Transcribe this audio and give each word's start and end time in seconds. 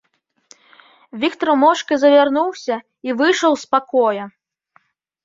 Віктар 1.23 1.49
моўчкі 1.63 1.93
завярнуўся 2.03 2.75
і 3.09 3.15
выйшаў 3.21 3.53
з 3.65 3.71
пакоя. 3.77 4.23